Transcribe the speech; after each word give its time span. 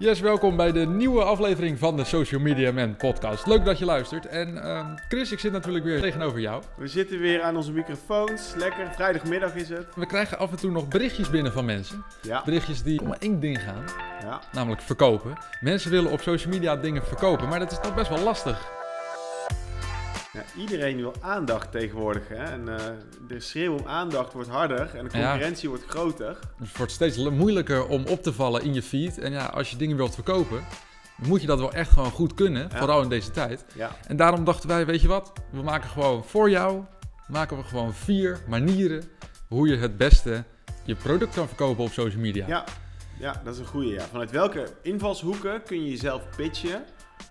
Yes, 0.00 0.20
welkom 0.20 0.56
bij 0.56 0.72
de 0.72 0.86
nieuwe 0.86 1.22
aflevering 1.22 1.78
van 1.78 1.96
de 1.96 2.04
Social 2.04 2.40
Media 2.40 2.72
Man 2.72 2.96
podcast. 2.96 3.46
Leuk 3.46 3.64
dat 3.64 3.78
je 3.78 3.84
luistert. 3.84 4.26
En 4.26 4.62
ehm, 4.62 4.96
Chris, 5.08 5.32
ik 5.32 5.38
zit 5.38 5.52
natuurlijk 5.52 5.84
weer 5.84 6.00
tegenover 6.00 6.40
jou. 6.40 6.62
We 6.76 6.86
zitten 6.86 7.18
weer 7.18 7.42
aan 7.42 7.56
onze 7.56 7.72
microfoons. 7.72 8.54
Lekker, 8.56 8.92
vrijdagmiddag 8.94 9.54
is 9.54 9.68
het. 9.68 9.86
We 9.94 10.06
krijgen 10.06 10.38
af 10.38 10.50
en 10.50 10.56
toe 10.56 10.70
nog 10.70 10.88
berichtjes 10.88 11.30
binnen 11.30 11.52
van 11.52 11.64
mensen. 11.64 12.04
Ja, 12.22 12.42
Berichtjes 12.44 12.82
die 12.82 13.00
om 13.00 13.12
één 13.12 13.40
ding 13.40 13.60
gaan, 13.60 13.84
ja. 14.22 14.40
namelijk 14.52 14.82
verkopen. 14.82 15.38
Mensen 15.60 15.90
willen 15.90 16.10
op 16.10 16.20
social 16.20 16.52
media 16.52 16.76
dingen 16.76 17.04
verkopen, 17.04 17.48
maar 17.48 17.58
dat 17.58 17.72
is 17.72 17.78
toch 17.80 17.94
best 17.94 18.08
wel 18.08 18.22
lastig. 18.22 18.77
Ja 20.32 20.42
iedereen 20.56 20.96
wil 20.96 21.14
aandacht 21.20 21.70
tegenwoordig. 21.72 22.28
Hè? 22.28 22.34
En 22.44 22.78
eh, 22.78 22.84
de 23.28 23.40
schreeuw 23.40 23.74
om 23.78 23.86
aandacht 23.86 24.32
wordt 24.32 24.48
harder 24.48 24.94
en 24.94 25.08
de 25.08 25.18
Ja. 25.18 25.28
concurrentie 25.30 25.68
wordt 25.68 25.84
groter. 25.86 26.38
Dus 26.58 26.68
het 26.68 26.76
wordt 26.76 26.92
steeds 26.92 27.16
moeilijker 27.30 27.86
om 27.86 28.06
op 28.06 28.22
te 28.22 28.32
vallen 28.32 28.62
in 28.62 28.74
je 28.74 28.82
feed. 28.82 29.18
En 29.18 29.32
ja, 29.32 29.44
als 29.46 29.70
je 29.70 29.76
dingen 29.76 29.96
wilt 29.96 30.14
verkopen, 30.14 30.64
dan 31.18 31.28
moet 31.28 31.40
je 31.40 31.46
dat 31.46 31.58
wel 31.58 31.72
echt 31.72 31.90
gewoon 31.90 32.10
goed 32.10 32.34
kunnen. 32.34 32.68
Ja. 32.70 32.78
Vooral 32.78 33.02
in 33.02 33.08
deze 33.08 33.30
tijd. 33.30 33.64
En 34.06 34.16
daarom 34.16 34.44
dachten 34.44 34.68
wij, 34.68 34.86
weet 34.86 35.00
je 35.00 35.08
wat? 35.08 35.32
We 35.50 35.62
maken 35.62 35.88
gewoon 35.88 36.24
voor 36.24 36.50
jou, 36.50 36.84
maken 37.28 37.56
we 37.56 37.62
gewoon 37.62 37.94
vier 37.94 38.38
manieren 38.48 39.04
hoe 39.48 39.68
je 39.68 39.76
het 39.76 39.96
beste 39.96 40.44
je 40.84 40.94
product 40.94 41.34
kan 41.34 41.46
verkopen 41.46 41.84
op 41.84 41.92
social 41.92 42.20
media. 42.20 42.46
ja. 42.46 42.64
ja 43.18 43.40
dat 43.44 43.54
is 43.54 43.60
een 43.60 43.66
goede. 43.66 43.88
Ja. 43.88 44.04
Vanuit 44.10 44.30
welke 44.30 44.68
invalshoeken 44.82 45.62
kun 45.62 45.84
je 45.84 45.90
jezelf 45.90 46.22
pitchen? 46.36 46.84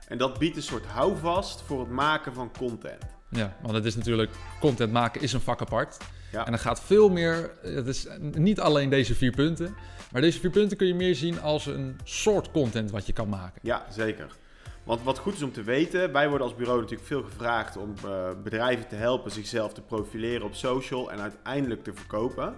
En 0.07 0.17
dat 0.17 0.39
biedt 0.39 0.55
een 0.55 0.63
soort 0.63 0.85
houvast 0.85 1.61
voor 1.61 1.79
het 1.79 1.89
maken 1.89 2.33
van 2.33 2.51
content. 2.57 3.03
Ja, 3.29 3.57
want 3.61 3.73
het 3.73 3.85
is 3.85 3.95
natuurlijk, 3.95 4.31
content 4.59 4.91
maken 4.91 5.21
is 5.21 5.33
een 5.33 5.41
vak 5.41 5.61
apart. 5.61 5.97
Ja. 6.31 6.45
En 6.45 6.53
er 6.53 6.59
gaat 6.59 6.81
veel 6.81 7.09
meer, 7.09 7.51
het 7.61 7.87
is 7.87 8.07
niet 8.19 8.59
alleen 8.59 8.89
deze 8.89 9.15
vier 9.15 9.31
punten, 9.31 9.75
maar 10.11 10.21
deze 10.21 10.39
vier 10.39 10.51
punten 10.51 10.77
kun 10.77 10.87
je 10.87 10.95
meer 10.95 11.15
zien 11.15 11.41
als 11.41 11.65
een 11.65 11.99
soort 12.03 12.51
content 12.51 12.91
wat 12.91 13.05
je 13.05 13.13
kan 13.13 13.29
maken. 13.29 13.59
Ja, 13.63 13.85
zeker. 13.89 14.35
Want 14.83 15.03
wat 15.03 15.17
goed 15.17 15.33
is 15.33 15.41
om 15.41 15.51
te 15.51 15.63
weten, 15.63 16.11
wij 16.11 16.29
worden 16.29 16.47
als 16.47 16.55
bureau 16.55 16.79
natuurlijk 16.79 17.07
veel 17.07 17.23
gevraagd 17.23 17.77
om 17.77 17.93
eh, 18.05 18.29
bedrijven 18.43 18.87
te 18.87 18.95
helpen 18.95 19.31
zichzelf 19.31 19.73
te 19.73 19.81
profileren 19.81 20.45
op 20.45 20.55
social 20.55 21.11
en 21.11 21.19
uiteindelijk 21.19 21.83
te 21.83 21.93
verkopen. 21.93 22.55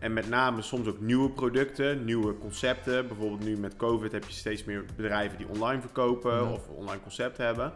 En 0.00 0.12
met 0.12 0.28
name 0.28 0.62
soms 0.62 0.88
ook 0.88 1.00
nieuwe 1.00 1.30
producten, 1.30 2.04
nieuwe 2.04 2.38
concepten. 2.38 3.06
Bijvoorbeeld 3.08 3.44
nu 3.44 3.56
met 3.56 3.76
COVID 3.76 4.12
heb 4.12 4.24
je 4.24 4.32
steeds 4.32 4.64
meer 4.64 4.84
bedrijven 4.96 5.38
die 5.38 5.48
online 5.48 5.80
verkopen 5.80 6.34
Ja. 6.34 6.50
of 6.52 6.68
online 6.68 7.02
concepten 7.02 7.44
hebben. 7.44 7.72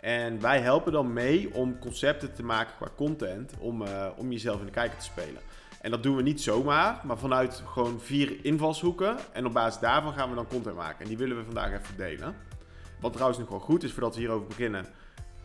En 0.00 0.40
wij 0.40 0.60
helpen 0.60 0.92
dan 0.92 1.12
mee 1.12 1.54
om 1.54 1.78
concepten 1.78 2.34
te 2.34 2.42
maken 2.42 2.74
qua 2.76 2.88
content, 2.96 3.52
om, 3.58 3.82
eh, 3.82 4.06
om 4.16 4.32
jezelf 4.32 4.60
in 4.60 4.66
de 4.66 4.72
kijker 4.72 4.98
te 4.98 5.04
spelen. 5.04 5.40
En 5.80 5.90
dat 5.90 6.02
doen 6.02 6.16
we 6.16 6.22
niet 6.22 6.40
zomaar, 6.42 7.00
maar 7.04 7.18
vanuit 7.18 7.62
gewoon 7.66 8.00
vier 8.00 8.44
invalshoeken. 8.44 9.16
En 9.32 9.46
op 9.46 9.52
basis 9.52 9.80
daarvan 9.80 10.12
gaan 10.12 10.28
we 10.28 10.34
dan 10.34 10.46
content 10.46 10.76
maken. 10.76 11.00
En 11.02 11.08
die 11.08 11.16
willen 11.18 11.36
we 11.36 11.44
vandaag 11.44 11.72
even 11.72 11.96
delen. 11.96 12.34
Wat 13.00 13.12
trouwens 13.12 13.38
nog 13.40 13.48
wel 13.48 13.58
goed 13.58 13.82
is 13.82 13.92
voordat 13.92 14.14
we 14.14 14.20
hierover 14.20 14.46
beginnen. 14.46 14.86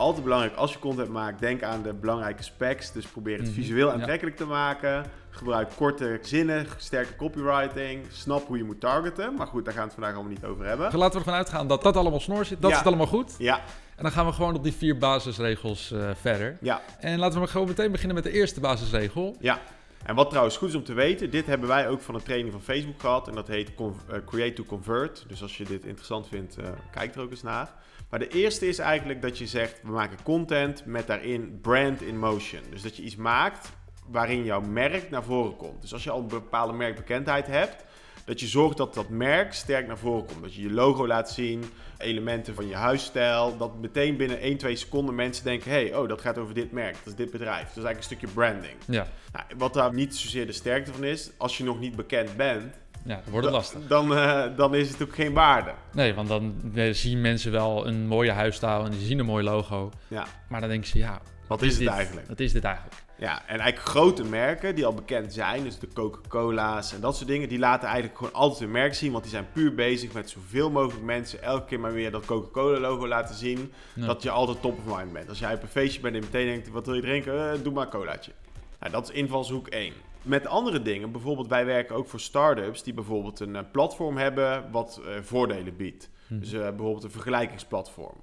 Altijd 0.01 0.23
belangrijk 0.23 0.55
als 0.55 0.73
je 0.73 0.79
content 0.79 1.09
maakt, 1.09 1.39
denk 1.39 1.63
aan 1.63 1.81
de 1.81 1.93
belangrijke 1.93 2.43
specs. 2.43 2.91
Dus 2.91 3.05
probeer 3.05 3.37
het 3.37 3.45
Mhm, 3.45 3.53
visueel 3.55 3.87
ja. 3.87 3.93
aantrekkelijk 3.93 4.35
te 4.37 4.45
maken. 4.45 5.05
Gebruik 5.29 5.69
korte 5.75 6.19
zinnen, 6.21 6.65
sterke 6.77 7.15
copywriting. 7.15 8.05
Snap 8.11 8.47
hoe 8.47 8.57
je 8.57 8.63
moet 8.63 8.79
targeten. 8.79 9.35
Maar 9.35 9.47
goed, 9.47 9.65
daar 9.65 9.73
gaan 9.73 9.81
we 9.83 9.87
het 9.89 9.99
vandaag 9.99 10.13
allemaal 10.13 10.31
niet 10.31 10.45
over 10.45 10.65
hebben. 10.65 10.89
Dus 10.89 10.99
laten 10.99 11.13
we 11.13 11.19
ervan 11.19 11.33
uitgaan 11.39 11.67
dat 11.67 11.83
dat 11.83 11.95
allemaal 11.97 12.19
snor 12.19 12.45
zit, 12.45 12.61
dat 12.61 12.71
Ja. 12.71 12.77
zit 12.77 12.85
allemaal 12.85 13.07
goed. 13.07 13.35
Ja, 13.37 13.61
En 13.95 14.03
dan 14.03 14.11
gaan 14.11 14.25
we 14.25 14.31
gewoon 14.31 14.55
op 14.55 14.63
die 14.63 14.73
vier 14.73 14.97
basisregels 14.97 15.91
eh, 15.91 16.09
verder. 16.21 16.57
ja, 16.61 16.81
En 16.99 17.17
laten 17.19 17.33
we 17.33 17.39
maar 17.39 17.47
gewoon 17.47 17.67
meteen 17.67 17.91
beginnen 17.91 18.15
met 18.15 18.23
de 18.23 18.31
eerste 18.31 18.59
basisregel. 18.59 19.35
ja. 19.39 19.59
En 20.05 20.15
wat 20.15 20.29
trouwens 20.29 20.57
goed 20.57 20.69
is 20.69 20.75
om 20.75 20.83
te 20.83 20.93
weten, 20.93 21.29
dit 21.29 21.45
hebben 21.45 21.67
wij 21.67 21.89
ook 21.89 22.01
van 22.01 22.15
een 22.15 22.23
training 22.23 22.51
van 22.51 22.61
Facebook 22.61 22.99
gehad. 22.99 23.27
En 23.27 23.35
dat 23.35 23.47
heet 23.47 23.71
eh, 23.75 24.17
Create 24.25 24.53
to 24.53 24.63
Convert. 24.63 25.25
Dus 25.27 25.41
als 25.41 25.57
je 25.57 25.63
dit 25.63 25.85
interessant 25.85 26.27
vindt, 26.27 26.57
eh, 26.57 26.69
kijk 26.91 27.15
er 27.15 27.21
ook 27.21 27.31
eens 27.31 27.43
naar. 27.43 27.73
Maar 28.09 28.19
de 28.19 28.27
eerste 28.27 28.67
is 28.67 28.79
eigenlijk 28.79 29.21
dat 29.21 29.37
je 29.37 29.47
zegt, 29.47 29.81
we 29.83 29.91
maken 29.91 30.17
content 30.23 30.85
met 30.85 31.07
daarin 31.07 31.59
brand 31.61 32.01
in 32.01 32.19
motion. 32.19 32.61
Dus 32.69 32.81
dat 32.81 32.95
je 32.95 33.03
iets 33.03 33.15
maakt 33.15 33.71
waarin 34.07 34.43
jouw 34.43 34.61
merk 34.61 35.09
naar 35.09 35.23
voren 35.23 35.55
komt. 35.55 35.81
Dus 35.81 35.93
als 35.93 36.03
je 36.03 36.11
al 36.11 36.19
een 36.19 36.27
bepaalde 36.27 36.73
merkbekendheid 36.73 37.47
hebt, 37.47 37.85
dat 38.25 38.39
je 38.39 38.47
zorgt 38.47 38.77
dat 38.77 38.93
dat 38.93 39.09
merk 39.09 39.53
sterk 39.53 39.87
naar 39.87 39.97
voren 39.97 40.25
komt. 40.25 40.41
Dat 40.41 40.53
je 40.55 40.61
je 40.61 40.71
logo 40.71 41.07
laat 41.07 41.31
zien, 41.31 41.63
elementen 41.97 42.55
van 42.55 42.67
je 42.67 42.75
huisstijl. 42.75 43.57
Dat 43.57 43.79
meteen 43.81 44.17
binnen 44.17 44.39
1, 44.39 44.57
2 44.57 44.75
seconden 44.75 45.15
mensen 45.15 45.43
denken, 45.43 45.71
hey, 45.71 45.95
oh, 45.95 46.07
dat 46.07 46.21
gaat 46.21 46.37
over 46.37 46.53
dit 46.53 46.71
merk, 46.71 46.93
dat 46.93 47.07
is 47.07 47.15
dit 47.15 47.31
bedrijf. 47.31 47.67
Dat 47.67 47.77
is 47.77 47.83
eigenlijk 47.83 47.97
een 47.97 48.03
stukje 48.03 48.27
branding. 48.27 48.73
Ja, 48.85 49.07
Nou, 49.33 49.45
wat 49.57 49.73
daar 49.73 49.93
niet 49.93 50.15
zozeer 50.15 50.45
de 50.45 50.51
sterkte 50.51 50.93
van 50.93 51.03
is, 51.03 51.31
als 51.37 51.57
je 51.57 51.63
nog 51.63 51.79
niet 51.79 51.95
bekend 51.95 52.37
bent, 52.37 52.75
ja 53.05 53.15
dan 53.15 53.31
wordt 53.31 53.45
het 53.45 53.55
lastig. 53.55 53.87
Dan, 53.87 54.15
eh, 54.15 54.43
dan 54.55 54.75
is 54.75 54.89
het 54.89 55.01
ook 55.01 55.15
geen 55.15 55.33
waarde. 55.33 55.71
Nee, 55.93 56.13
want 56.13 56.27
dan 56.27 56.71
eh, 56.75 56.93
zien 56.93 57.21
mensen 57.21 57.51
wel 57.51 57.87
een 57.87 58.07
mooie 58.07 58.31
huisstijl 58.31 58.85
en 58.85 58.91
die 58.91 59.05
zien 59.05 59.19
een 59.19 59.25
mooi 59.25 59.43
logo. 59.43 59.91
Ja, 60.07 60.25
Maar 60.47 60.59
dan 60.59 60.69
denken 60.69 60.89
ze, 60.89 60.97
ja, 60.97 61.21
wat 61.57 61.61
is 61.61 61.71
het 61.71 61.79
dit? 61.79 61.89
eigenlijk? 61.89 62.27
Wat 62.27 62.39
is 62.39 62.51
dit 62.51 62.63
eigenlijk? 62.63 62.95
Ja, 63.17 63.39
en 63.47 63.59
eigenlijk 63.59 63.89
grote 63.89 64.23
merken 64.23 64.75
die 64.75 64.85
al 64.85 64.93
bekend 64.93 65.33
zijn, 65.33 65.63
dus 65.63 65.79
de 65.79 65.87
Coca-Cola's 65.93 66.93
en 66.93 67.01
dat 67.01 67.15
soort 67.15 67.27
dingen, 67.27 67.49
die 67.49 67.59
laten 67.59 67.87
eigenlijk 67.87 68.17
gewoon 68.17 68.33
altijd 68.33 68.59
hun 68.59 68.71
merk 68.71 68.93
zien, 68.93 69.11
want 69.11 69.23
die 69.23 69.31
zijn 69.33 69.51
puur 69.53 69.75
bezig 69.75 70.13
met 70.13 70.29
zoveel 70.29 70.69
mogelijk 70.71 71.05
mensen 71.05 71.43
elke 71.43 71.65
keer 71.65 71.79
maar 71.79 71.93
weer 71.93 72.11
dat 72.11 72.25
Coca-Cola-logo 72.25 73.07
laten 73.07 73.35
zien, 73.35 73.71
Ja. 73.93 74.05
dat 74.05 74.23
je 74.23 74.29
altijd 74.29 74.61
top 74.61 74.77
of 74.77 74.97
mind 74.97 75.13
bent. 75.13 75.29
Als 75.29 75.39
jij 75.39 75.53
op 75.53 75.61
een 75.61 75.67
feestje 75.67 76.01
bent 76.01 76.15
en 76.15 76.21
meteen 76.21 76.45
denkt, 76.47 76.69
wat 76.69 76.85
wil 76.85 76.95
je 76.95 77.01
drinken? 77.01 77.51
Eh, 77.51 77.63
doe 77.63 77.73
maar 77.73 77.85
een 77.85 77.91
colaatje. 77.91 78.31
Nou, 78.79 78.91
dat 78.91 79.09
is 79.09 79.15
invalshoek 79.15 79.67
1. 79.67 79.93
Met 80.21 80.47
andere 80.47 80.81
dingen, 80.81 81.11
bijvoorbeeld 81.11 81.47
wij 81.47 81.65
werken 81.65 81.95
ook 81.95 82.07
voor 82.07 82.19
start-ups 82.19 82.83
die 82.83 82.93
bijvoorbeeld 82.93 83.39
een 83.39 83.55
eh, 83.55 83.61
platform 83.71 84.17
hebben 84.17 84.71
wat 84.71 85.01
eh, 85.05 85.13
voordelen 85.21 85.75
biedt. 85.75 86.09
Hm. 86.27 86.39
Dus 86.39 86.51
bijvoorbeeld 86.51 87.03
een 87.03 87.11
vergelijkingsplatform. 87.11 88.15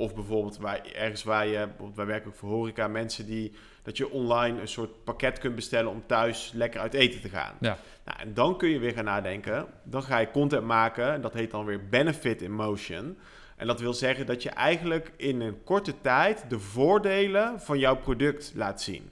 Of 0.00 0.14
bijvoorbeeld 0.14 0.58
wij, 0.58 0.80
ergens 0.94 1.22
waar 1.22 1.46
je, 1.46 1.68
wij 1.94 2.06
werken 2.06 2.30
ook 2.30 2.36
voor 2.36 2.48
horeca, 2.48 2.88
mensen 2.88 3.26
die, 3.26 3.52
dat 3.82 3.96
je 3.96 4.10
online 4.10 4.60
een 4.60 4.68
soort 4.68 5.04
pakket 5.04 5.38
kunt 5.38 5.54
bestellen 5.54 5.90
om 5.90 6.02
thuis 6.06 6.52
lekker 6.54 6.80
uit 6.80 6.94
eten 6.94 7.20
te 7.20 7.28
gaan. 7.28 7.56
Ja. 7.60 7.78
Nou, 8.04 8.18
en 8.20 8.34
dan 8.34 8.58
kun 8.58 8.68
je 8.68 8.78
weer 8.78 8.92
gaan 8.92 9.04
nadenken, 9.04 9.66
dan 9.84 10.02
ga 10.02 10.18
je 10.18 10.30
content 10.30 10.64
maken, 10.64 11.12
en 11.12 11.20
dat 11.20 11.34
heet 11.34 11.50
dan 11.50 11.64
weer 11.64 11.88
benefit 11.88 12.42
in 12.42 12.52
motion. 12.52 13.18
En 13.56 13.66
dat 13.66 13.80
wil 13.80 13.94
zeggen 13.94 14.26
dat 14.26 14.42
je 14.42 14.50
eigenlijk 14.50 15.12
in 15.16 15.40
een 15.40 15.64
korte 15.64 15.94
tijd 16.00 16.44
de 16.48 16.58
voordelen 16.58 17.60
van 17.60 17.78
jouw 17.78 17.96
product 17.96 18.52
laat 18.54 18.82
zien. 18.82 19.10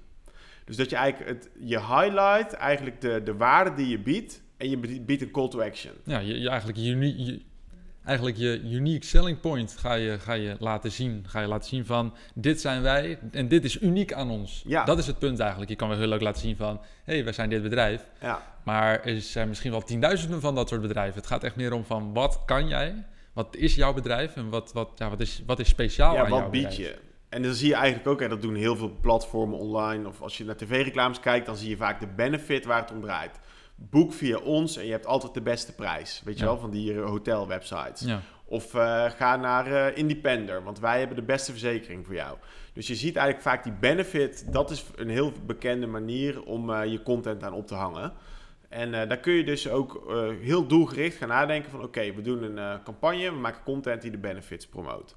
Dus 0.64 0.76
dat 0.76 0.90
je 0.90 0.96
eigenlijk 0.96 1.30
het, 1.30 1.50
je 1.58 1.78
highlight, 1.78 2.52
eigenlijk 2.52 3.00
de, 3.00 3.22
de 3.22 3.36
waarde 3.36 3.74
die 3.74 3.88
je 3.88 3.98
biedt, 3.98 4.42
en 4.56 4.70
je 4.70 5.00
biedt 5.00 5.22
een 5.22 5.30
call 5.30 5.48
to 5.48 5.60
action. 5.60 5.92
Ja, 6.04 6.18
je, 6.18 6.40
je 6.40 6.48
eigenlijk, 6.48 6.78
je, 6.78 7.24
je, 7.24 7.40
eigenlijk 8.08 8.36
je 8.36 8.60
unique 8.60 9.06
selling 9.06 9.40
point 9.40 9.76
ga 9.78 9.94
je, 9.94 10.18
ga 10.18 10.32
je 10.32 10.56
laten 10.58 10.92
zien. 10.92 11.24
Ga 11.26 11.40
je 11.40 11.46
laten 11.46 11.68
zien 11.68 11.86
van, 11.86 12.14
dit 12.34 12.60
zijn 12.60 12.82
wij 12.82 13.18
en 13.30 13.48
dit 13.48 13.64
is 13.64 13.80
uniek 13.80 14.12
aan 14.12 14.30
ons. 14.30 14.62
Ja. 14.66 14.84
Dat 14.84 14.98
is 14.98 15.06
het 15.06 15.18
punt 15.18 15.38
eigenlijk. 15.38 15.70
Je 15.70 15.76
kan 15.76 15.88
wel 15.88 15.98
heel 15.98 16.06
leuk 16.06 16.20
laten 16.20 16.40
zien 16.40 16.56
van, 16.56 16.80
hé, 17.04 17.14
hey, 17.14 17.24
wij 17.24 17.32
zijn 17.32 17.48
dit 17.48 17.62
bedrijf. 17.62 18.04
Ja, 18.20 18.42
Maar 18.64 19.00
er 19.04 19.20
zijn 19.20 19.48
misschien 19.48 19.70
wel 19.70 19.82
tienduizenden 19.82 20.40
van 20.40 20.54
dat 20.54 20.68
soort 20.68 20.80
bedrijven. 20.80 21.14
Het 21.14 21.26
gaat 21.26 21.44
echt 21.44 21.56
meer 21.56 21.72
om 21.72 21.84
van, 21.84 22.12
wat 22.12 22.42
kan 22.46 22.68
jij? 22.68 23.04
Wat 23.32 23.56
is 23.56 23.74
jouw 23.74 23.94
bedrijf? 23.94 24.36
En 24.36 24.48
wat, 24.48 24.72
wat, 24.72 24.90
ja, 24.96 25.10
wat, 25.10 25.20
is, 25.20 25.42
wat 25.46 25.58
is 25.58 25.68
speciaal 25.68 26.14
ja 26.14 26.20
aan 26.20 26.28
jouw 26.28 26.40
wat 26.40 26.50
bied 26.50 26.68
bedrijf? 26.68 26.90
je? 26.90 26.98
En 27.28 27.42
dan 27.42 27.54
zie 27.54 27.68
je 27.68 27.74
eigenlijk 27.74 28.08
ook, 28.08 28.20
en 28.20 28.28
dat 28.28 28.42
doen 28.42 28.54
heel 28.54 28.76
veel 28.76 28.96
platformen 29.00 29.58
online, 29.58 30.08
of 30.08 30.22
als 30.22 30.38
je 30.38 30.44
naar 30.44 30.56
tv-reclames 30.56 31.20
kijkt, 31.20 31.46
dan 31.46 31.56
zie 31.56 31.68
je 31.68 31.76
vaak 31.76 32.00
de 32.00 32.06
benefit 32.06 32.64
waar 32.64 32.80
het 32.80 32.92
om 32.92 33.00
draait. 33.00 33.38
Boek 33.80 34.12
via 34.12 34.38
ons 34.38 34.76
en 34.76 34.84
je 34.84 34.90
hebt 34.90 35.06
altijd 35.06 35.34
de 35.34 35.40
beste 35.42 35.74
prijs, 35.74 36.22
weet 36.24 36.38
je 36.38 36.44
Ja. 36.44 36.50
wel, 36.50 36.58
van 36.58 36.70
die 36.70 36.94
eh, 36.94 37.04
hotelwebsites. 37.04 38.00
Ja. 38.00 38.20
Of 38.44 38.74
eh, 38.74 39.04
ga 39.10 39.36
naar 39.36 39.66
eh, 39.72 39.96
Independer, 39.96 40.62
want 40.62 40.78
wij 40.78 40.98
hebben 40.98 41.16
de 41.16 41.22
beste 41.22 41.50
verzekering 41.50 42.06
voor 42.06 42.14
jou. 42.14 42.36
Dus 42.72 42.86
je 42.86 42.94
ziet 42.94 43.16
eigenlijk 43.16 43.46
vaak 43.48 43.64
die 43.64 43.72
benefit, 43.72 44.52
dat 44.52 44.70
is 44.70 44.84
een 44.96 45.08
heel 45.08 45.32
bekende 45.46 45.86
manier 45.86 46.42
om 46.42 46.82
je 46.84 47.02
content 47.02 47.42
aan 47.42 47.52
op 47.52 47.66
te 47.66 47.74
hangen. 47.74 48.12
En 48.68 48.90
daar 48.90 49.18
kun 49.18 49.32
je 49.32 49.44
dus 49.44 49.68
ook 49.68 50.12
heel 50.40 50.66
doelgericht 50.66 51.16
gaan 51.16 51.28
nadenken 51.28 51.70
van 51.70 51.82
oké, 51.82 52.12
we 52.14 52.22
doen 52.22 52.42
een 52.56 52.82
campagne, 52.82 53.30
we 53.30 53.38
maken 53.38 53.62
content 53.64 54.02
die 54.02 54.10
de 54.10 54.18
benefits 54.18 54.66
promoot. 54.66 55.16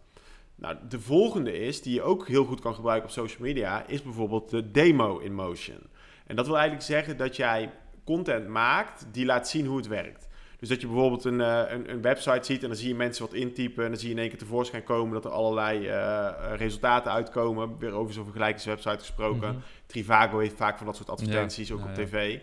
Nou, 0.56 0.76
de 0.90 1.00
volgende 1.00 1.60
is, 1.60 1.82
die 1.82 1.94
je 1.94 2.02
ook 2.02 2.28
heel 2.28 2.46
goed 2.46 2.60
kan 2.62 2.76
gebruiken 2.76 3.08
op 3.10 3.14
social 3.16 3.42
media, 3.42 3.88
is 3.88 4.02
bijvoorbeeld 4.02 4.50
de 4.50 4.72
demo 4.72 5.18
in 5.18 5.34
motion. 5.34 5.80
En 6.28 6.36
dat 6.36 6.46
wil 6.46 6.56
eigenlijk 6.56 6.86
zeggen 6.86 7.18
dat 7.18 7.36
jij 7.36 7.72
content 8.04 8.48
maakt 8.48 9.06
die 9.12 9.26
laat 9.26 9.48
zien 9.48 9.66
hoe 9.66 9.78
het 9.78 9.88
werkt. 9.88 10.30
Dus 10.60 10.70
dat 10.70 10.82
je 10.82 10.88
bijvoorbeeld 10.88 11.24
een, 11.24 11.42
eh, 11.42 11.64
een, 11.68 11.92
een 11.92 12.02
website 12.02 12.46
ziet 12.46 12.62
en 12.62 12.68
dan 12.68 12.78
zie 12.78 12.88
je 12.88 12.96
mensen 12.96 13.26
wat 13.26 13.34
intypen 13.34 13.84
en 13.84 13.90
dan 13.90 14.00
zie 14.00 14.08
je 14.08 14.14
in 14.14 14.20
één 14.20 14.30
keer 14.30 14.38
tevoorschijn 14.38 14.84
komen 14.84 15.14
dat 15.14 15.26
er 15.26 15.32
allerlei 15.32 15.88
eh, 15.88 16.30
resultaten 16.56 17.12
uitkomen. 17.12 17.78
Weer 17.80 17.92
over 17.92 18.14
zo'n 18.14 18.24
vergelijkingswebsite 18.24 19.00
gesproken. 19.00 19.50
Mhm. 19.50 19.60
Trivago 19.86 20.40
heeft 20.40 20.56
vaak 20.56 20.78
van 20.78 20.86
dat 20.86 20.96
soort 20.96 21.10
advertenties 21.10 21.68
Ja, 21.68 21.74
ook 21.74 21.82
op 21.82 21.96
ja. 21.96 22.04
tv. 22.04 22.40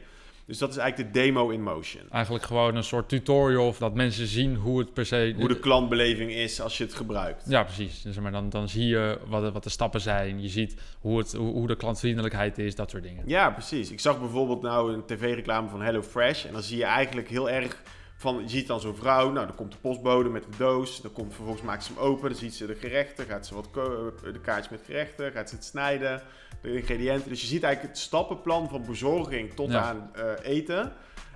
Dus 0.49 0.59
dat 0.59 0.71
is 0.71 0.77
eigenlijk 0.77 1.13
de 1.13 1.21
demo 1.21 1.49
in 1.49 1.63
motion. 1.63 2.03
Eigenlijk 2.11 2.45
gewoon 2.45 2.77
een 2.77 2.85
soort 2.85 3.09
tutorial, 3.09 3.67
of 3.67 3.79
dat 3.79 3.95
mensen 3.95 4.27
zien 4.27 4.55
hoe 4.55 4.79
het 4.79 4.93
per 4.93 5.07
se... 5.07 5.35
Hoe 5.37 5.49
de 5.49 5.59
klantbeleving 5.59 6.31
is 6.33 6.61
als 6.61 6.79
je 6.79 6.85
het 6.85 6.95
gebruikt. 6.95 7.45
Ja, 7.49 7.63
precies. 7.63 8.03
Dus, 8.03 8.19
maar 8.19 8.33
dan, 8.33 8.49
dan 8.51 8.69
zie 8.69 8.87
je 8.87 9.19
wat, 9.27 9.43
de- 9.43 9.53
wat 9.53 9.63
de 9.63 9.71
stappen 9.71 10.01
zijn. 10.01 10.43
Je 10.43 10.49
ziet 10.49 10.77
hoe, 11.01 11.19
het, 11.19 11.33
hoe, 11.33 11.53
hoe 11.53 11.67
de 11.67 11.77
klantvriendelijkheid 11.77 12.59
is, 12.59 12.75
dat 12.75 12.91
soort 12.91 13.03
dingen. 13.03 13.23
Ja, 13.27 13.51
precies. 13.51 13.91
Ik 13.91 14.01
zag 14.01 14.19
bijvoorbeeld 14.21 14.63
nou 14.63 14.93
een 14.93 15.05
tv-reclame 15.07 15.69
van 15.69 15.83
HelloFresh. 15.83 16.45
En 16.45 16.53
dan 16.53 16.63
zie 16.63 16.77
je 16.77 16.85
eigenlijk 16.85 17.29
heel 17.29 17.51
erg 17.51 17.83
Van, 18.21 18.43
je 18.43 18.49
ziet 18.49 18.67
dan 18.67 18.81
zo'n 18.81 18.97
vrouw, 18.97 19.31
nou 19.31 19.47
dan 19.47 19.57
komt 19.57 19.73
de 19.73 19.79
postbode 19.79 20.29
met 20.29 20.45
een 20.45 20.55
doos. 20.57 21.01
Dan 21.01 21.13
komt 21.13 21.35
vervolgens 21.35 21.65
maakt 21.67 21.85
ze 21.85 21.93
hem 21.93 22.03
open, 22.03 22.29
dan 22.29 22.39
ziet 22.39 22.55
ze 22.55 22.67
de 22.67 22.75
gerechten. 22.75 23.27
Gaat 23.27 23.47
ze 23.47 23.55
wat 23.55 23.67
eh, 23.67 24.33
de 24.33 24.41
kaartjes 24.41 24.69
met 24.69 24.81
gerechten, 24.85 25.33
gaat 25.33 25.49
ze 25.49 25.55
het 25.55 25.65
snijden, 25.65 26.23
de 26.63 26.75
ingrediënten. 26.75 27.29
Dus 27.29 27.41
je 27.41 27.47
ziet 27.47 27.63
eigenlijk 27.63 27.95
het 27.95 28.05
stappenplan 28.05 28.69
van 28.69 28.85
bezorging 28.87 29.55
tot 29.55 29.71
Ja. 29.71 29.83
aan 29.83 30.11
eh, 30.15 30.33
eten. 30.43 30.93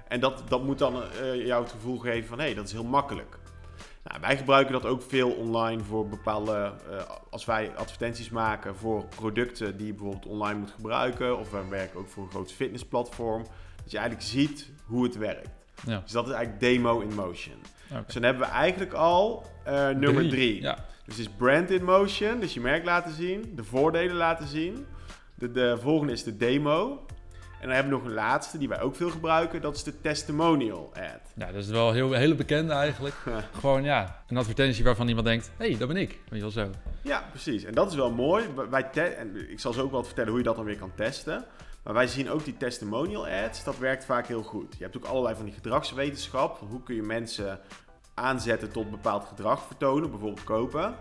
En 0.08 0.20
dat, 0.20 0.42
dat 0.48 0.62
moet 0.64 0.78
dan 0.78 1.02
eh, 1.02 1.46
jou 1.46 1.62
het 1.62 1.72
gevoel 1.72 1.98
geven 1.98 2.28
van, 2.28 2.38
hé, 2.38 2.44
hey, 2.44 2.54
dat 2.54 2.66
is 2.66 2.72
heel 2.72 2.84
makkelijk. 2.84 3.38
Nou, 4.04 4.20
wij 4.20 4.36
gebruiken 4.36 4.72
dat 4.72 4.86
ook 4.86 5.02
veel 5.02 5.30
online 5.30 5.82
voor 5.82 6.08
bepaalde, 6.08 6.72
als 7.30 7.44
wij 7.44 7.72
advertenties 7.76 8.30
maken 8.30 8.76
voor 8.76 9.04
producten 9.04 9.76
die 9.76 9.86
je 9.86 9.92
bijvoorbeeld 9.92 10.26
online 10.26 10.58
moet 10.58 10.70
gebruiken. 10.70 11.38
Of 11.38 11.50
we 11.50 11.68
werken 11.68 11.98
ook 11.98 12.08
voor 12.08 12.22
een 12.22 12.30
groot 12.30 12.52
fitnessplatform. 12.52 13.42
Dat 13.82 13.90
je 13.90 13.98
eigenlijk 13.98 14.28
ziet 14.28 14.70
hoe 14.86 15.04
het 15.04 15.16
werkt. 15.16 15.61
Ja. 15.86 16.00
Dus 16.02 16.12
dat 16.12 16.26
is 16.26 16.32
eigenlijk 16.32 16.60
demo 16.60 17.00
in 17.00 17.14
motion. 17.14 17.56
Dus 18.06 18.14
dan 18.14 18.22
hebben 18.22 18.42
we 18.42 18.48
eigenlijk 18.48 18.92
al 18.92 19.46
eh, 19.64 19.88
nummer 19.88 20.28
drie. 20.28 20.60
Ja. 20.62 20.74
Dus 21.04 21.16
het 21.16 21.26
is 21.26 21.32
brand 21.36 21.70
in 21.70 21.84
motion, 21.84 22.40
dus 22.40 22.54
je 22.54 22.60
merk 22.60 22.84
laten 22.84 23.12
zien, 23.14 23.52
de 23.56 23.64
voordelen 23.64 24.16
laten 24.16 24.46
zien. 24.46 24.86
De, 25.34 25.50
de 25.50 25.78
volgende 25.80 26.12
is 26.12 26.22
de 26.24 26.36
demo. 26.36 27.06
En 27.60 27.68
dan 27.68 27.76
hebben 27.76 27.92
we 27.92 27.98
nog 27.98 28.08
een 28.08 28.14
laatste 28.14 28.58
die 28.58 28.68
wij 28.68 28.80
ook 28.80 28.96
veel 28.96 29.10
gebruiken, 29.10 29.60
dat 29.60 29.76
is 29.76 29.82
de 29.82 30.00
testimonial 30.00 30.92
ad. 30.94 31.20
ja, 31.34 31.46
dat 31.46 31.62
is 31.62 31.68
wel 31.68 31.92
heel, 31.92 32.12
hele 32.12 32.34
bekende 32.34 32.72
eigenlijk. 32.72 33.14
Gewoon 33.60 33.82
ja, 33.82 34.22
een 34.28 34.36
advertentie 34.36 34.84
waarvan 34.84 35.08
iemand 35.08 35.26
denkt, 35.26 35.50
hé, 35.56 35.68
hey, 35.68 35.78
dat 35.78 35.88
ben 35.88 35.96
ik. 35.96 36.08
Weet 36.10 36.20
je 36.28 36.40
wel 36.40 36.50
zo. 36.50 36.70
Ja, 37.02 37.24
precies. 37.30 37.64
En 37.64 37.74
dat 37.74 37.90
is 37.90 37.96
wel 37.96 38.10
mooi. 38.10 38.44
Wij 38.70 38.82
te- 38.82 39.00
en 39.02 39.50
ik 39.50 39.60
zal 39.60 39.72
zo 39.72 39.82
ook 39.82 39.90
wel 39.90 40.04
vertellen 40.04 40.30
hoe 40.30 40.38
je 40.38 40.44
dat 40.44 40.56
dan 40.56 40.64
weer 40.64 40.78
kan 40.78 40.92
testen. 40.94 41.44
Maar 41.84 41.94
wij 41.94 42.06
zien 42.06 42.30
ook 42.30 42.44
die 42.44 42.56
testimonial 42.56 43.28
ads, 43.28 43.64
dat 43.64 43.78
werkt 43.78 44.04
vaak 44.04 44.26
heel 44.26 44.42
goed. 44.42 44.74
Je 44.78 44.84
hebt 44.84 44.96
ook 44.96 45.04
allerlei 45.04 45.36
van 45.36 45.44
die 45.44 45.54
gedragswetenschap. 45.54 46.58
Hoe 46.68 46.82
kun 46.82 46.94
je 46.94 47.02
mensen 47.02 47.60
aanzetten 48.14 48.72
tot 48.72 48.90
bepaald 48.90 49.24
gedrag 49.24 49.66
vertonen, 49.66 50.10
bijvoorbeeld 50.10 50.44
kopen. 50.44 50.94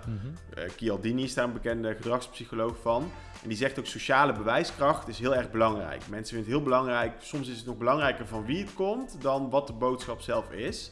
Chialdini 0.78 1.24
is 1.24 1.34
daar 1.34 1.46
een 1.46 1.54
bekende 1.54 1.96
gedragspsycholoog 1.96 2.78
van. 2.82 3.12
En 3.42 3.48
die 3.48 3.58
zegt 3.58 3.80
ook 3.80 3.86
sociale 3.86 4.34
bewijskracht 4.34 5.08
is 5.08 5.20
heel 5.20 5.36
erg 5.36 5.52
belangrijk. 5.52 6.08
Mensen 6.08 6.36
vinden 6.36 6.38
het 6.38 6.48
heel 6.48 6.64
belangrijk. 6.64 7.14
Soms 7.20 7.48
is 7.48 7.58
het 7.58 7.66
nog 7.66 7.78
belangrijker 7.78 8.28
van 8.28 8.46
wie 8.46 8.64
het 8.64 8.74
komt 8.74 9.22
dan 9.22 9.50
wat 9.50 9.68
de 9.68 9.74
boodschap 9.74 10.22
zelf 10.22 10.52
is. 10.52 10.92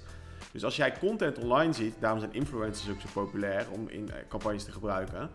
Dus 0.51 0.63
als 0.63 0.75
jij 0.75 0.97
content 0.99 1.37
online 1.37 1.73
ziet, 1.73 1.95
daarom 1.99 2.19
zijn 2.19 2.33
influencers 2.33 2.89
ook 2.89 3.01
zo 3.01 3.07
populair 3.13 3.65
om 3.71 3.87
in 3.87 4.11
eh, 4.11 4.15
campagnes 4.27 4.63
te 4.63 4.71
gebruiken. 4.71 5.29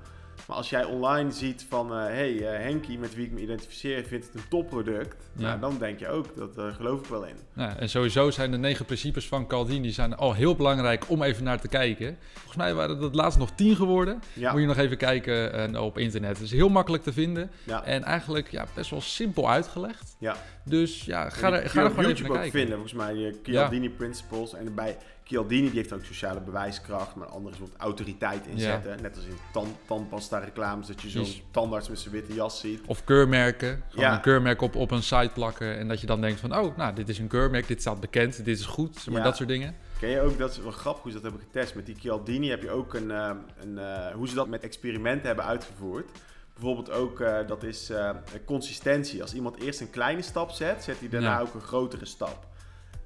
Maar 0.46 0.56
als 0.56 0.70
jij 0.70 0.84
online 0.84 1.32
ziet 1.32 1.66
van, 1.69 1.90
hé, 1.90 2.02
hey, 2.04 2.46
eh, 2.46 2.62
Henkie, 2.62 2.98
met 2.98 3.14
wie 3.14 3.26
ik 3.26 3.32
me 3.32 3.40
identificeer, 3.40 4.04
vindt 4.04 4.26
het 4.26 4.34
een 4.34 4.48
topproduct. 4.48 5.16
Ja. 5.36 5.46
Nou, 5.46 5.60
dan 5.60 5.78
denk 5.78 5.98
je 5.98 6.08
ook, 6.08 6.36
dat 6.36 6.58
eh, 6.58 6.75
geloof 6.75 7.00
ik 7.00 7.06
wel 7.06 7.25
in. 7.25 7.36
Nou, 7.52 7.72
en 7.78 7.88
sowieso 7.88 8.31
zijn 8.31 8.50
de 8.50 8.56
negen 8.56 8.84
principes 8.84 9.28
van 9.28 9.46
Caldini 9.46 9.90
zijn 9.90 10.16
al 10.16 10.34
heel 10.34 10.56
belangrijk 10.56 11.04
om 11.08 11.22
even 11.22 11.44
naar 11.44 11.60
te 11.60 11.69
kijken. 11.69 12.16
Volgens 12.32 12.56
mij 12.56 12.75
waren 12.75 13.00
dat 13.00 13.14
laatst 13.14 13.38
nog 13.38 13.50
tien 13.50 13.76
geworden. 13.76 14.22
Ja, 14.32 14.52
Moet 14.52 14.60
je 14.60 14.66
nog 14.66 14.76
even 14.76 14.96
kijken 14.96 15.75
eh, 15.75 15.82
op 15.82 15.98
internet. 15.98 16.31
Het 16.31 16.46
is 16.46 16.52
heel 16.52 16.69
makkelijk 16.69 17.02
te 17.02 17.12
vinden. 17.12 17.50
ja. 17.64 17.84
En 17.84 18.02
eigenlijk 18.02 18.50
ja, 18.50 18.66
best 18.75 18.90
wel 18.90 19.00
simpel 19.00 19.50
uitgelegd. 19.50 20.13
Ja. 20.25 20.37
Dus 20.65 21.05
ja, 21.05 21.31
ga 21.31 21.53
er, 21.53 21.53
ga 21.53 21.61
er 21.62 21.69
gewoon 21.69 21.88
even 21.91 22.03
YouTube 22.05 22.23
naar 22.29 22.31
ook 22.37 22.43
kijken. 22.43 22.59
vinden, 22.59 22.75
volgens 22.79 22.93
mij, 22.93 23.15
die 23.15 23.41
Chialdini 23.43 23.91
Principles. 23.91 24.55
En 24.55 24.75
bij 24.75 24.97
Chialdini, 25.25 25.67
die 25.69 25.76
heeft 25.79 25.93
ook 25.93 26.05
sociale 26.05 26.41
bewijskracht, 26.41 27.15
maar 27.15 27.26
andere 27.26 27.56
soort 27.56 27.76
autoriteit 27.76 28.47
inzetten. 28.47 29.03
Net 29.03 29.17
als 29.17 29.25
in 29.25 29.37
tand, 29.53 29.69
tandpasta 29.87 30.38
reclames, 30.38 30.87
dat 30.87 31.03
je 31.03 31.09
zo'n 31.11 31.23
Yes. 31.25 31.43
tandarts 31.50 31.88
met 31.88 31.99
zijn 31.99 32.15
witte 32.15 32.35
jas 32.35 32.61
ziet. 32.61 32.81
Of 32.87 33.05
keurmerken. 33.05 33.82
Gewoon 33.88 34.05
Ja. 34.05 34.15
een 34.15 34.21
keurmerk 34.21 34.61
op, 34.62 34.75
op 34.76 34.91
een 34.91 35.03
site 35.03 35.31
plakken. 35.35 35.79
En 35.79 35.88
dat 35.88 36.00
je 36.00 36.06
dan 36.06 36.21
denkt 36.21 36.41
van, 36.41 36.56
oh, 36.59 36.77
nou, 36.77 36.94
dit 36.94 37.09
is 37.09 37.19
een 37.19 37.29
keurmerk. 37.29 37.67
Dit 37.67 37.81
staat 37.81 38.00
bekend. 38.00 38.37
Dit 38.44 38.59
is 38.59 38.65
goed. 38.67 39.06
Maar 39.11 39.23
dat 39.23 39.37
soort 39.37 39.49
dingen. 39.49 39.77
Ken 40.00 40.09
je 40.09 40.20
ook, 40.20 40.38
dat 40.38 40.50
is 40.50 40.59
wel 40.59 40.70
grappig 40.70 41.03
hoe 41.03 41.12
ze 41.12 41.20
dat 41.20 41.31
hebben 41.31 41.49
getest. 41.53 41.75
Met 41.75 41.87
die 41.87 41.94
Chialdini 41.99 42.49
heb 42.49 42.62
je 42.62 42.70
ook 42.70 42.94
een, 42.94 43.11
eh, 43.11 43.31
een 43.61 43.79
eh, 43.79 44.12
hoe 44.15 44.29
ze 44.29 44.35
dat 44.35 44.49
met 44.49 44.62
experimenten 44.62 45.27
hebben 45.27 45.44
uitgevoerd. 45.44 46.11
Bijvoorbeeld 46.55 46.91
ook, 46.91 47.21
eh, 47.21 47.39
dat 47.47 47.62
is 47.62 47.91
eh, 47.91 48.11
consistentie. 48.45 49.23
Als 49.23 49.35
iemand 49.35 49.61
eerst 49.61 49.81
een 49.81 49.91
kleine 49.91 50.23
stap 50.23 50.51
zet, 50.51 50.83
zet 50.85 50.99
hij 50.99 51.09
daarna 51.09 51.35
Ja. 51.35 51.41
ook 51.41 51.55
een 51.55 51.61
grotere 51.61 52.05
stap. 52.05 52.47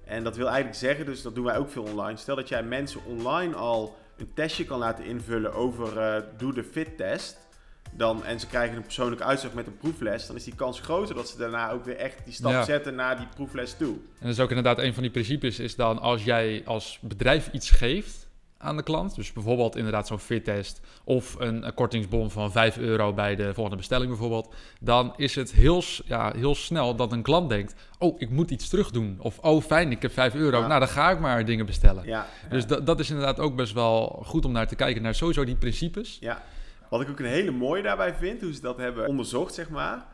En 0.05 0.25
dat 0.25 0.37
wil 0.37 0.47
eigenlijk 0.47 0.77
zeggen, 0.79 1.07
dus 1.07 1.23
dat 1.23 1.35
doen 1.35 1.45
wij 1.45 1.57
ook 1.59 1.71
veel 1.71 1.83
online. 1.83 2.17
Stel 2.19 2.37
dat 2.37 2.49
jij 2.49 2.63
mensen 2.63 3.05
online 3.05 3.55
al 3.55 3.97
een 4.17 4.31
testje 4.35 4.65
kan 4.65 4.79
laten 4.79 5.05
invullen 5.05 5.53
over 5.55 5.99
eh, 5.99 6.23
doe 6.37 6.55
de 6.55 6.65
fit-test. 6.65 7.47
Dan, 7.93 8.25
en 8.25 8.41
ze 8.41 8.47
krijgen 8.47 8.77
een 8.77 8.83
persoonlijke 8.83 9.25
uitslag 9.25 9.53
met 9.53 9.67
een 9.67 9.77
proefles. 9.77 10.27
Dan 10.27 10.37
is 10.37 10.45
die 10.45 10.55
kans 10.55 10.81
groter 10.81 11.15
dat 11.15 11.29
ze 11.29 11.37
daarna 11.39 11.71
ook 11.71 11.85
weer 11.85 11.97
echt 11.97 12.25
die 12.25 12.33
stap 12.35 12.51
Ja. 12.53 12.65
zetten 12.65 12.95
naar 12.95 13.17
die 13.17 13.27
proefles 13.35 13.75
toe. 13.77 13.93
En 13.95 14.01
dat 14.21 14.31
is 14.31 14.41
ook 14.41 14.49
inderdaad 14.49 14.79
een 14.79 14.93
van 14.95 15.03
die 15.03 15.13
principes. 15.13 15.59
Is 15.59 15.77
dan 15.77 15.99
als 15.99 16.25
jij 16.25 16.63
als 16.65 16.99
bedrijf 17.03 17.49
iets 17.53 17.71
geeft 17.71 18.28
aan 18.59 18.77
de 18.77 18.83
klant. 18.83 19.15
Dus 19.15 19.33
bijvoorbeeld 19.33 19.77
inderdaad 19.77 20.07
zo'n 20.07 20.19
fittest. 20.19 20.81
Of 21.05 21.37
een, 21.39 21.73
kortingsbon 21.75 22.31
van 22.31 22.53
5 22.53 22.79
euro 22.79 23.13
bij 23.13 23.37
de 23.37 23.55
volgende 23.55 23.77
bestelling 23.77 24.09
bijvoorbeeld. 24.09 24.55
Dan 24.81 25.13
is 25.17 25.35
het 25.35 25.53
heel, 25.53 25.83
ja, 26.05 26.33
heel 26.37 26.55
snel 26.55 26.95
dat 26.97 27.13
een 27.13 27.23
klant 27.23 27.49
denkt. 27.49 27.75
Oh, 27.99 28.21
ik 28.21 28.31
moet 28.31 28.51
iets 28.51 28.69
terug 28.69 28.91
doen. 28.91 29.17
Of 29.21 29.39
oh 29.39 29.63
fijn, 29.63 29.91
ik 29.91 30.03
heb 30.03 30.13
5 30.13 30.35
euro. 30.35 30.61
Ja. 30.61 30.67
Nou, 30.67 30.81
dan 30.81 30.89
ga 30.89 31.11
ik 31.11 31.21
maar 31.21 31.45
dingen 31.45 31.67
bestellen. 31.67 32.07
Ja, 32.07 32.27
Dus 32.51 32.67
dat, 32.67 32.87
dat 32.87 33.01
is 33.01 33.11
inderdaad 33.11 33.41
ook 33.41 33.57
best 33.57 33.73
wel 33.73 34.23
goed 34.27 34.45
om 34.45 34.53
naar 34.53 34.69
te 34.69 34.77
kijken. 34.77 35.03
Naar 35.03 35.15
sowieso 35.15 35.45
die 35.45 35.57
principes. 35.57 36.17
Ja, 36.21 36.43
wat 36.89 37.01
ik 37.01 37.09
ook 37.09 37.19
een 37.19 37.27
hele 37.27 37.51
mooie 37.51 37.83
daarbij 37.83 38.15
vind, 38.15 38.41
hoe 38.41 38.55
ze 38.55 38.61
dat 38.61 38.77
hebben 38.77 39.07
onderzocht, 39.07 39.55
zeg 39.55 39.69
maar, 39.69 40.07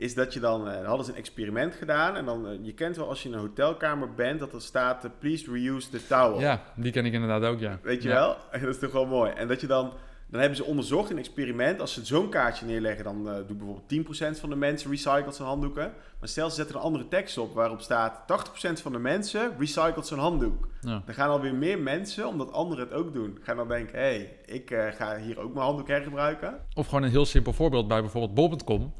is 0.00 0.14
dat 0.14 0.32
je 0.32 0.40
dan, 0.40 0.68
eh, 0.68 0.86
hadden 0.86 1.04
ze 1.04 1.10
een 1.12 1.16
experiment 1.18 1.74
gedaan 1.74 2.16
en 2.16 2.24
dan, 2.24 2.46
eh, 2.48 2.52
je 2.62 2.72
kent 2.74 2.96
wel 2.96 3.08
als 3.08 3.22
je 3.22 3.28
in 3.28 3.34
een 3.34 3.40
hotelkamer 3.40 4.14
bent, 4.14 4.40
dat 4.40 4.52
er 4.52 4.60
staat, 4.62 5.04
eh, 5.04 5.10
please 5.18 5.50
reuse 5.52 5.88
the 5.90 6.06
towel. 6.06 6.40
Ja, 6.40 6.62
die 6.76 6.92
ken 6.92 7.04
ik 7.06 7.12
inderdaad 7.12 7.42
ook, 7.44 7.58
ja. 7.60 7.78
Weet 7.82 8.02
je 8.02 8.08
Ja. 8.08 8.14
wel? 8.14 8.36
dat 8.60 8.74
is 8.74 8.78
toch 8.78 8.92
wel 8.92 9.06
mooi. 9.06 9.30
En 9.32 9.48
dat 9.48 9.60
je 9.60 9.66
dan, 9.66 9.92
dan 10.26 10.40
hebben 10.40 10.56
ze 10.58 10.64
onderzocht 10.64 11.10
in 11.10 11.16
een 11.16 11.22
experiment, 11.22 11.80
als 11.80 11.92
ze 11.92 12.04
zo'n 12.04 12.28
kaartje 12.28 12.66
neerleggen, 12.66 13.04
dan 13.04 13.24
doet 13.24 13.58
bijvoorbeeld 13.58 13.88
10% 13.88 14.40
van 14.40 14.48
de 14.50 14.56
mensen 14.56 14.90
recycelt 14.90 15.34
zijn 15.34 15.48
handdoeken. 15.48 15.92
Maar 16.20 16.28
stel 16.28 16.48
ze 16.48 16.54
zetten 16.56 16.76
een 16.76 16.82
andere 16.82 17.08
tekst 17.08 17.38
op 17.38 17.54
waarop 17.54 17.80
staat, 17.80 18.26
80% 18.26 18.80
van 18.82 18.92
de 18.92 18.98
mensen 18.98 19.52
recycelt 19.58 20.06
zijn 20.06 20.20
handdoek. 20.20 20.68
Ja. 20.80 21.02
Dan 21.06 21.14
gaan 21.14 21.30
alweer 21.30 21.54
meer 21.54 21.78
mensen, 21.78 22.26
omdat 22.26 22.52
anderen 22.52 22.84
het 22.84 22.94
ook 22.94 23.12
doen, 23.12 23.38
gaan 23.42 23.56
dan 23.56 23.68
denken, 23.68 23.98
hé, 23.98 24.04
hey, 24.04 24.36
ik 24.46 24.92
ga 24.96 25.16
hier 25.18 25.38
ook 25.40 25.52
mijn 25.54 25.64
handdoek 25.66 25.88
hergebruiken. 25.88 26.58
Of 26.74 26.86
gewoon 26.86 27.02
een 27.02 27.10
heel 27.10 27.26
simpel 27.26 27.52
voorbeeld 27.52 27.88
bij 27.88 28.00
bijvoorbeeld 28.00 28.34
bol.com. 28.34 28.92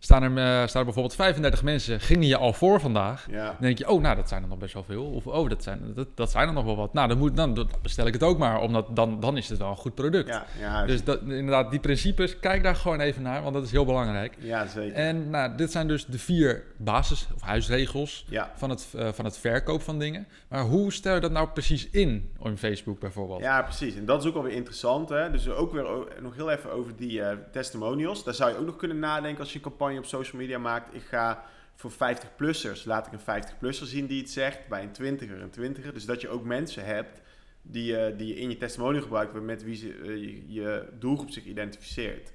Staan 0.00 0.22
er, 0.22 0.28
eh, 0.30 0.68
staan 0.68 0.80
er 0.80 0.84
bijvoorbeeld 0.84 1.14
35 1.14 1.62
mensen, 1.62 2.00
gingen 2.00 2.26
je 2.26 2.36
al 2.36 2.52
voor 2.52 2.80
vandaag. 2.80 3.26
Ja. 3.30 3.44
Dan 3.44 3.56
denk 3.60 3.78
je, 3.78 3.88
oh, 3.88 4.02
nou, 4.02 4.16
dat 4.16 4.28
zijn 4.28 4.42
er 4.42 4.48
nog 4.48 4.58
best 4.58 4.74
wel 4.74 4.84
veel. 4.84 5.04
Of, 5.04 5.26
oh, 5.26 5.48
dat 5.48 5.62
zijn, 5.62 5.92
dat, 5.94 6.08
dat 6.14 6.30
zijn 6.30 6.48
er 6.48 6.54
nog 6.54 6.64
wel 6.64 6.76
wat. 6.76 6.92
Nou, 6.92 7.08
dan, 7.08 7.18
moet, 7.18 7.36
dan, 7.36 7.54
dan 7.54 7.68
bestel 7.82 8.06
ik 8.06 8.12
het 8.12 8.22
ook 8.22 8.38
maar, 8.38 8.60
omdat 8.60 8.96
dan, 8.96 9.20
dan 9.20 9.36
is 9.36 9.48
het 9.48 9.58
wel 9.58 9.70
een 9.70 9.76
goed 9.76 9.94
product. 9.94 10.28
Ja, 10.28 10.44
ja, 10.60 10.86
Dus 10.86 11.04
dat, 11.04 11.20
inderdaad, 11.20 11.70
die 11.70 11.80
principes, 11.80 12.38
kijk 12.40 12.62
daar 12.62 12.76
gewoon 12.76 13.00
even 13.00 13.22
naar, 13.22 13.42
want 13.42 13.54
dat 13.54 13.64
is 13.64 13.70
heel 13.70 13.84
belangrijk. 13.84 14.36
ja 14.38 14.66
zeker. 14.66 14.94
En 14.96 15.30
nou, 15.30 15.56
dit 15.56 15.72
zijn 15.72 15.88
dus 15.88 16.06
de 16.06 16.18
vier 16.18 16.64
basis- 16.76 17.28
of 17.34 17.40
huisregels 17.40 18.26
van 18.54 18.70
het, 18.70 18.88
eh, 18.96 19.08
van 19.12 19.24
het 19.24 19.38
verkoop 19.38 19.82
van 19.82 19.98
dingen. 19.98 20.26
Maar 20.48 20.62
hoe 20.62 20.92
stel 20.92 21.14
je 21.14 21.20
dat 21.20 21.32
nou 21.32 21.48
precies 21.48 21.90
in, 21.90 22.30
in 22.42 22.58
Facebook 22.58 23.00
bijvoorbeeld? 23.00 23.40
ja, 23.40 23.62
precies. 23.62 23.96
En 23.96 24.04
dat 24.04 24.22
is 24.22 24.28
ook 24.28 24.36
alweer 24.36 24.52
interessant. 24.52 25.08
Hè? 25.08 25.30
Dus 25.30 25.48
ook 25.48 25.72
weer 25.72 25.86
nog 26.20 26.34
heel 26.34 26.50
even 26.50 26.72
over 26.72 26.96
die 26.96 27.22
eh, 27.22 27.36
testimonials. 27.52 28.24
Daar 28.24 28.34
zou 28.34 28.50
je 28.50 28.58
ook 28.58 28.66
nog 28.66 28.76
kunnen 28.76 28.98
nadenken 28.98 29.40
als 29.40 29.48
je 29.48 29.56
een 29.56 29.62
campagne 29.62 29.86
op 29.96 30.04
social 30.04 30.40
media 30.40 30.58
maakt. 30.58 30.94
Ik 30.94 31.02
ga 31.02 31.44
voor 31.74 31.92
50-plussers, 31.92 32.84
laat 32.84 33.06
ik 33.06 33.12
een 33.12 33.42
50-plusser 33.42 33.86
zien 33.86 34.06
die 34.06 34.20
het 34.20 34.30
zegt. 34.30 34.68
Bij 34.68 34.82
een 34.82 35.18
20er, 35.18 35.40
een 35.40 35.74
20er. 35.76 35.92
Dus 35.92 36.04
dat 36.04 36.20
je 36.20 36.28
ook 36.28 36.44
mensen 36.44 36.84
hebt 36.84 37.20
die, 37.62 37.96
eh, 37.96 38.18
die 38.18 38.26
je 38.26 38.40
in 38.40 38.50
je 38.50 38.56
testimonial 38.56 39.02
gebruikt, 39.02 39.40
met 39.40 39.64
wie 39.64 39.76
ze, 39.76 39.92
eh, 39.92 40.08
je, 40.08 40.52
je 40.52 40.88
doelgroep 40.98 41.30
zich 41.30 41.44
identificeert. 41.44 42.32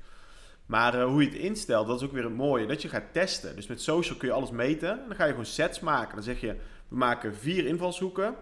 Maar 0.66 0.94
eh, 0.94 1.06
hoe 1.06 1.22
je 1.22 1.30
het 1.30 1.38
instelt, 1.38 1.88
dat 1.88 2.02
is 2.02 2.06
ook 2.06 2.14
weer 2.14 2.24
het 2.24 2.36
mooie. 2.36 2.68
Dat 2.68 2.82
je 2.82 2.90
gaat 2.90 3.14
testen. 3.14 3.56
Dus 3.56 3.68
met 3.68 3.82
social 3.82 4.18
kun 4.18 4.28
je 4.28 4.34
alles 4.34 4.52
meten. 4.52 4.90
En 4.90 5.08
dan 5.08 5.16
ga 5.16 5.24
je 5.24 5.30
gewoon 5.30 5.46
sets 5.46 5.80
maken. 5.80 6.16
Dan 6.16 6.24
zeg 6.24 6.42
je, 6.42 6.56
we 6.88 6.96
maken 6.96 7.36
vier 7.36 7.66
invalshoeken. 7.66 8.36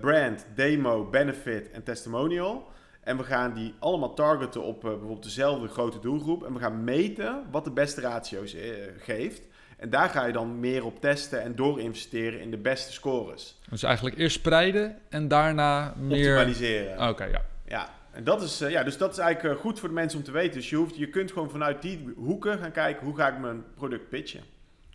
brand, 0.00 0.46
demo, 0.54 1.10
benefit 1.10 1.70
en 1.70 1.82
testimonial. 1.82 2.72
En 3.06 3.16
we 3.16 3.22
gaan 3.22 3.54
die 3.54 3.74
allemaal 3.78 4.14
targeten 4.14 4.62
op 4.62 4.84
eh, 4.84 4.90
bijvoorbeeld 4.90 5.22
dezelfde 5.22 5.68
grote 5.68 5.98
doelgroep. 5.98 6.44
En 6.44 6.52
we 6.52 6.58
gaan 6.58 6.84
meten 6.84 7.42
wat 7.50 7.64
de 7.64 7.70
beste 7.70 8.00
ratio's 8.00 8.54
eh, 8.54 8.70
geeft. 8.98 9.42
En 9.76 9.90
daar 9.90 10.08
ga 10.08 10.26
je 10.26 10.32
dan 10.32 10.60
meer 10.60 10.84
op 10.84 11.00
testen 11.00 11.42
en 11.42 11.54
door 11.54 11.80
investeren 11.80 12.40
in 12.40 12.50
de 12.50 12.56
beste 12.56 12.92
scores. 12.92 13.58
Dus 13.70 13.82
eigenlijk 13.82 14.16
eerst 14.16 14.36
spreiden 14.36 14.98
en 15.08 15.28
daarna 15.28 15.94
meer... 15.96 16.32
Optimaliseren. 16.32 17.08
Oké, 17.08 17.24
ja. 17.24 17.42
Ja, 17.66 17.88
en 18.12 18.24
dat 18.24 18.42
is, 18.42 18.60
eh, 18.60 18.70
ja, 18.70 18.82
dus 18.82 18.98
dat 18.98 19.12
is 19.12 19.18
eigenlijk 19.18 19.60
goed 19.60 19.80
voor 19.80 19.88
de 19.88 19.94
mensen 19.94 20.18
om 20.18 20.24
te 20.24 20.32
weten. 20.32 20.54
Dus 20.54 20.70
je, 20.70 20.76
hoeft, 20.76 20.96
je 20.96 21.10
kunt 21.10 21.32
gewoon 21.32 21.50
vanuit 21.50 21.82
die 21.82 22.12
hoeken 22.16 22.58
gaan 22.58 22.72
kijken 22.72 23.06
hoe 23.06 23.16
ga 23.16 23.28
ik 23.28 23.38
mijn 23.38 23.64
product 23.74 24.08
pitchen. 24.08 24.40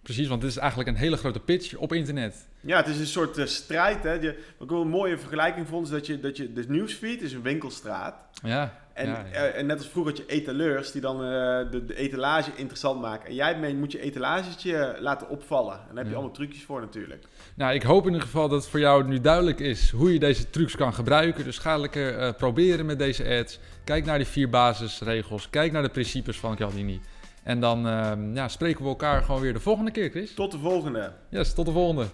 Precies, 0.03 0.27
want 0.27 0.41
dit 0.41 0.49
is 0.49 0.57
eigenlijk 0.57 0.89
een 0.89 0.95
hele 0.95 1.17
grote 1.17 1.39
pitch 1.39 1.75
op 1.75 1.93
internet. 1.93 2.47
Ja, 2.59 2.77
het 2.77 2.87
is 2.87 2.99
een 2.99 3.05
soort 3.05 3.37
uh, 3.37 3.45
strijd. 3.45 4.03
Hè. 4.03 4.11
Je, 4.13 4.35
wat 4.57 4.67
ik 4.67 4.69
wel 4.69 4.81
een 4.81 4.87
mooie 4.87 5.17
vergelijking 5.17 5.67
vond, 5.67 5.85
is 5.85 5.91
dat 5.91 6.05
je, 6.07 6.19
dat 6.19 6.37
je 6.37 6.53
de 6.53 6.65
nieuwsfeed 6.67 7.21
is 7.21 7.33
een 7.33 7.41
winkelstraat. 7.41 8.15
Ja. 8.43 8.79
En, 8.93 9.07
ja, 9.07 9.25
ja. 9.31 9.37
eh, 9.39 9.59
en 9.59 9.65
net 9.65 9.77
als 9.77 9.87
vroeger 9.87 10.13
had 10.13 10.21
je 10.27 10.33
etaleurs 10.33 10.91
die 10.91 11.01
dan 11.01 11.15
eh, 11.15 11.29
de, 11.71 11.85
de 11.85 11.95
etalage 11.95 12.51
interessant 12.55 13.01
maken. 13.01 13.27
En 13.29 13.35
jij 13.35 13.57
mee 13.59 13.75
moet 13.75 13.91
je 13.91 13.99
etalagetje 14.01 14.95
laten 14.99 15.29
opvallen. 15.29 15.73
En 15.73 15.79
daar 15.87 15.95
heb 15.95 16.03
je 16.03 16.09
Ja. 16.09 16.15
allemaal 16.15 16.33
trucjes 16.35 16.63
voor 16.63 16.81
natuurlijk. 16.81 17.23
Nou, 17.55 17.73
ik 17.73 17.83
hoop 17.83 18.01
in 18.01 18.11
ieder 18.11 18.21
geval 18.27 18.49
dat 18.49 18.61
het 18.61 18.69
voor 18.69 18.79
jou 18.79 19.07
nu 19.07 19.21
duidelijk 19.21 19.59
is 19.59 19.89
hoe 19.89 20.13
je 20.13 20.19
deze 20.19 20.49
trucs 20.49 20.75
kan 20.75 20.93
gebruiken. 20.93 21.43
Dus 21.43 21.57
ga 21.57 21.77
lekker 21.77 22.17
eh, 22.17 22.33
proberen 22.37 22.85
met 22.85 22.99
deze 22.99 23.37
ads. 23.39 23.59
Kijk 23.83 24.05
naar 24.05 24.17
die 24.17 24.27
vier 24.27 24.49
basisregels. 24.49 25.49
Kijk 25.49 25.71
naar 25.71 25.81
de 25.83 25.89
principes 25.89 26.37
van 26.39 26.55
Cialdini. 26.57 27.01
En 27.43 27.59
dan 27.59 27.87
ehm, 27.87 28.35
ja, 28.35 28.47
spreken 28.47 28.83
we 28.83 28.89
elkaar 28.89 29.21
gewoon 29.21 29.41
weer 29.41 29.53
de 29.53 29.59
volgende 29.59 29.91
keer, 29.91 30.09
Chris. 30.09 30.33
Tot 30.33 30.51
de 30.51 30.59
volgende. 30.59 31.11
Yes, 31.29 31.53
tot 31.53 31.65
de 31.65 31.71
volgende. 31.71 32.05